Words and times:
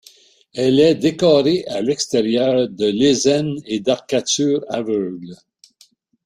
Elle 0.55 0.79
est 0.79 0.95
décorée 0.95 1.63
à 1.67 1.83
l'extérieur 1.83 2.67
de 2.67 2.87
lésènes 2.87 3.59
et 3.67 3.81
d'arcatures 3.81 4.65
aveugles. 4.67 5.35